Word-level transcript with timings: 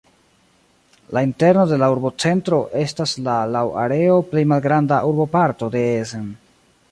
La 1.17 1.21
interno 1.25 1.65
de 1.71 1.77
la 1.81 1.89
urbocentro 1.95 2.61
estas 2.85 3.13
la 3.29 3.37
laŭ 3.57 3.63
areo 3.83 4.17
plej 4.33 4.45
malgranda 4.53 5.01
urboparto 5.13 5.69
de 5.77 5.85
Essen. 5.99 6.27